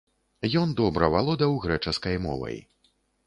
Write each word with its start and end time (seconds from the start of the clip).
Ён 0.61 0.71
добра 0.79 1.09
валодаў 1.17 1.53
грэчаскай 1.65 2.17
мовай. 2.27 2.57